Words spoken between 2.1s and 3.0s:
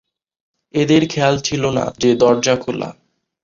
দরজা খোলা।